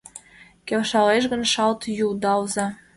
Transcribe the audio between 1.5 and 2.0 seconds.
шалт